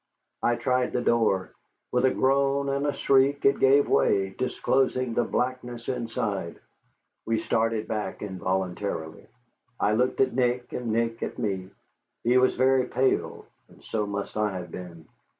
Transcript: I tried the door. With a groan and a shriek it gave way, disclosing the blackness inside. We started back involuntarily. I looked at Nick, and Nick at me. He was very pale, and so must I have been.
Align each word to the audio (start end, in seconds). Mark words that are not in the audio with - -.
I 0.41 0.55
tried 0.55 0.93
the 0.93 1.01
door. 1.03 1.51
With 1.91 2.05
a 2.05 2.09
groan 2.09 2.69
and 2.69 2.87
a 2.87 2.91
shriek 2.93 3.45
it 3.45 3.59
gave 3.59 3.87
way, 3.87 4.29
disclosing 4.31 5.13
the 5.13 5.23
blackness 5.23 5.87
inside. 5.87 6.55
We 7.27 7.37
started 7.37 7.87
back 7.87 8.23
involuntarily. 8.23 9.27
I 9.79 9.93
looked 9.93 10.19
at 10.19 10.33
Nick, 10.33 10.73
and 10.73 10.91
Nick 10.91 11.21
at 11.21 11.37
me. 11.37 11.69
He 12.23 12.35
was 12.39 12.55
very 12.55 12.85
pale, 12.85 13.45
and 13.69 13.83
so 13.83 14.07
must 14.07 14.35
I 14.35 14.57
have 14.57 14.71
been. 14.71 15.07